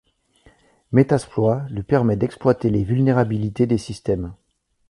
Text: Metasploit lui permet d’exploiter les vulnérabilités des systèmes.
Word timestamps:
Metasploit 0.93 1.67
lui 1.69 1.83
permet 1.83 2.15
d’exploiter 2.17 2.71
les 2.71 2.83
vulnérabilités 2.83 3.67
des 3.67 3.77
systèmes. 3.77 4.33